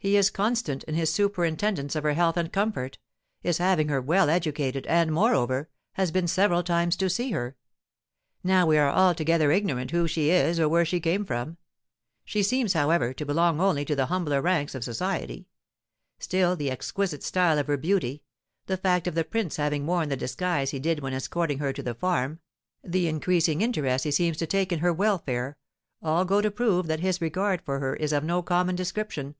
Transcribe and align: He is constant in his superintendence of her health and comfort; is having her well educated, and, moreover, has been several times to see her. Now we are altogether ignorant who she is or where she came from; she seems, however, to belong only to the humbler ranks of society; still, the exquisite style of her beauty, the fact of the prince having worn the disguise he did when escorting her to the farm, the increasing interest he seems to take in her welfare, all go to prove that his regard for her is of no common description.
He 0.00 0.16
is 0.16 0.30
constant 0.30 0.84
in 0.84 0.94
his 0.94 1.12
superintendence 1.12 1.96
of 1.96 2.04
her 2.04 2.12
health 2.12 2.36
and 2.36 2.52
comfort; 2.52 2.98
is 3.42 3.58
having 3.58 3.88
her 3.88 4.00
well 4.00 4.30
educated, 4.30 4.86
and, 4.86 5.12
moreover, 5.12 5.68
has 5.94 6.12
been 6.12 6.28
several 6.28 6.62
times 6.62 6.94
to 6.98 7.10
see 7.10 7.32
her. 7.32 7.56
Now 8.44 8.64
we 8.64 8.78
are 8.78 8.88
altogether 8.92 9.50
ignorant 9.50 9.90
who 9.90 10.06
she 10.06 10.30
is 10.30 10.60
or 10.60 10.68
where 10.68 10.84
she 10.84 11.00
came 11.00 11.24
from; 11.24 11.56
she 12.24 12.44
seems, 12.44 12.74
however, 12.74 13.12
to 13.12 13.26
belong 13.26 13.60
only 13.60 13.84
to 13.86 13.96
the 13.96 14.06
humbler 14.06 14.40
ranks 14.40 14.76
of 14.76 14.84
society; 14.84 15.48
still, 16.20 16.54
the 16.54 16.70
exquisite 16.70 17.24
style 17.24 17.58
of 17.58 17.66
her 17.66 17.76
beauty, 17.76 18.22
the 18.66 18.76
fact 18.76 19.08
of 19.08 19.16
the 19.16 19.24
prince 19.24 19.56
having 19.56 19.84
worn 19.84 20.10
the 20.10 20.16
disguise 20.16 20.70
he 20.70 20.78
did 20.78 21.00
when 21.00 21.12
escorting 21.12 21.58
her 21.58 21.72
to 21.72 21.82
the 21.82 21.92
farm, 21.96 22.38
the 22.84 23.08
increasing 23.08 23.62
interest 23.62 24.04
he 24.04 24.12
seems 24.12 24.36
to 24.36 24.46
take 24.46 24.70
in 24.70 24.78
her 24.78 24.92
welfare, 24.92 25.56
all 26.00 26.24
go 26.24 26.40
to 26.40 26.52
prove 26.52 26.86
that 26.86 27.00
his 27.00 27.20
regard 27.20 27.60
for 27.62 27.80
her 27.80 27.96
is 27.96 28.12
of 28.12 28.22
no 28.22 28.42
common 28.42 28.76
description. 28.76 29.34